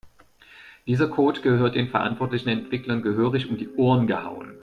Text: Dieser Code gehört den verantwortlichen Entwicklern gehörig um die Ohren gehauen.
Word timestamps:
Dieser 0.87 1.09
Code 1.09 1.41
gehört 1.41 1.75
den 1.75 1.89
verantwortlichen 1.89 2.49
Entwicklern 2.49 3.03
gehörig 3.03 3.51
um 3.51 3.57
die 3.59 3.69
Ohren 3.75 4.07
gehauen. 4.07 4.57